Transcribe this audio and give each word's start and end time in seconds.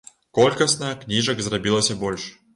Колькасна 0.37 0.89
кніжак 1.03 1.45
зрабілася 1.51 2.01
больш. 2.03 2.29